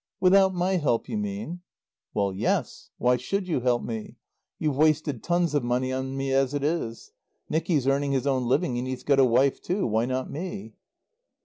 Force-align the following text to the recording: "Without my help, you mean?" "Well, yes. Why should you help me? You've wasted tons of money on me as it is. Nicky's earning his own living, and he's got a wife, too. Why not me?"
"Without 0.19 0.51
my 0.51 0.77
help, 0.77 1.07
you 1.07 1.15
mean?" 1.15 1.61
"Well, 2.11 2.33
yes. 2.33 2.89
Why 2.97 3.17
should 3.17 3.47
you 3.47 3.59
help 3.59 3.83
me? 3.83 4.15
You've 4.57 4.75
wasted 4.75 5.21
tons 5.21 5.53
of 5.53 5.63
money 5.63 5.93
on 5.93 6.17
me 6.17 6.31
as 6.33 6.55
it 6.55 6.63
is. 6.63 7.11
Nicky's 7.49 7.85
earning 7.85 8.11
his 8.11 8.25
own 8.25 8.47
living, 8.47 8.79
and 8.79 8.87
he's 8.87 9.03
got 9.03 9.19
a 9.19 9.23
wife, 9.25 9.61
too. 9.61 9.85
Why 9.85 10.07
not 10.07 10.27
me?" 10.27 10.73